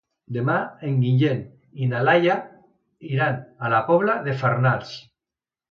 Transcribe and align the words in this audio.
Demà 0.35 0.53
en 0.87 0.95
Guillem 1.03 1.43
i 1.83 1.91
na 1.91 2.01
Laia 2.09 2.39
iran 3.13 3.39
a 3.69 3.73
la 3.77 3.87
Pobla 3.93 4.19
de 4.29 4.39
Farnals. 4.43 5.01